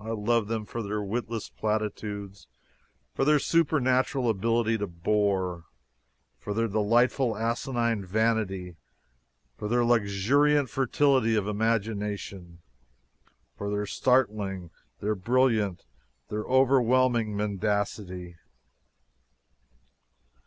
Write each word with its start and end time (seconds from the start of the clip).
I 0.00 0.12
love 0.12 0.48
them 0.48 0.64
for 0.64 0.82
their 0.82 1.02
witless 1.02 1.50
platitudes, 1.50 2.46
for 3.14 3.26
their 3.26 3.38
supernatural 3.38 4.30
ability 4.30 4.78
to 4.78 4.86
bore, 4.86 5.64
for 6.38 6.54
their 6.54 6.68
delightful 6.68 7.36
asinine 7.36 8.02
vanity, 8.02 8.76
for 9.58 9.68
their 9.68 9.84
luxuriant 9.84 10.70
fertility 10.70 11.34
of 11.36 11.46
imagination, 11.46 12.60
for 13.58 13.68
their 13.70 13.84
startling, 13.84 14.70
their 15.00 15.14
brilliant, 15.14 15.84
their 16.30 16.44
overwhelming 16.44 17.36
mendacity! 17.36 18.36